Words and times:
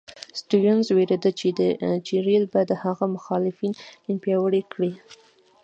سټیونز 0.39 0.85
وېرېده 0.95 1.31
چې 2.07 2.15
رېل 2.27 2.45
به 2.53 2.61
د 2.69 2.71
هغه 2.83 3.05
مخالفین 3.15 3.73
پیاوړي 4.23 4.61
کړي. 4.73 4.91